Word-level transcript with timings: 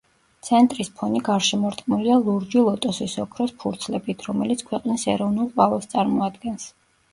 ცენტრის 0.45 0.87
ფონი 1.01 1.19
გარშემორტყმულია 1.27 2.15
ლურჯი 2.23 2.63
ლოტოსის 2.69 3.15
ოქროს 3.25 3.55
ფურცლებით, 3.61 4.27
რომელიც 4.33 4.67
ქვეყნის 4.73 5.07
ეროვნულ 5.17 5.55
ყვავილს 5.55 5.89
წარმოადგენს. 5.95 6.69